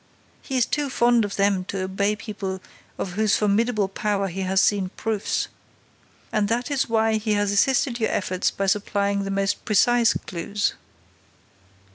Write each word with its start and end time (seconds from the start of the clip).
He 0.41 0.57
is 0.57 0.65
too 0.65 0.89
fond 0.89 1.23
of 1.25 1.35
them 1.35 1.63
to 1.65 1.77
disobey 1.77 2.15
people 2.15 2.59
of 2.97 3.11
whose 3.11 3.35
formidable 3.35 3.87
power 3.87 4.29
he 4.29 4.41
has 4.41 4.59
seen 4.59 4.89
proofs. 4.97 5.47
And 6.31 6.47
that 6.47 6.71
is 6.71 6.89
why 6.89 7.17
he 7.17 7.33
has 7.33 7.51
assisted 7.51 7.99
your 7.99 8.09
efforts 8.09 8.49
by 8.49 8.65
supplying 8.65 9.25
the 9.25 9.29
most 9.29 9.63
precise 9.63 10.13
clues." 10.13 10.73